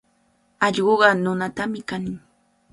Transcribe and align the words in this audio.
Allquqa 0.65 1.09
nunatami 1.21 1.79
kanin. 1.89 2.17